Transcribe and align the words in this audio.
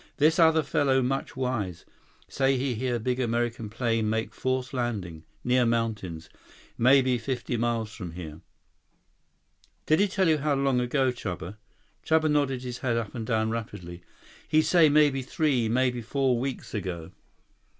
This 0.17 0.39
other 0.39 0.63
fellow 0.63 1.03
much 1.03 1.35
wise. 1.37 1.85
Say 2.27 2.57
he 2.57 2.73
hear 2.73 2.97
big 2.97 3.19
American 3.19 3.69
plane 3.69 4.09
make 4.09 4.33
force 4.33 4.73
landing. 4.73 5.25
Near 5.43 5.63
mountains. 5.63 6.27
Maybe 6.75 7.19
fifty 7.19 7.55
miles 7.55 7.93
from 7.93 8.13
here." 8.13 8.41
"Did 9.85 9.99
he 9.99 10.07
tell 10.07 10.27
you 10.27 10.39
how 10.39 10.55
long 10.55 10.79
ago, 10.81 11.11
Chuba?" 11.11 11.57
Chuba 12.03 12.31
nodded 12.31 12.63
his 12.63 12.79
head 12.79 12.97
up 12.97 13.13
and 13.13 13.27
down 13.27 13.51
rapidly. 13.51 14.01
"He 14.47 14.63
say 14.63 14.89
maybe 14.89 15.21
three, 15.21 15.69
maybe 15.69 16.01
four 16.01 16.39
weeks 16.39 16.73
ago." 16.73 17.11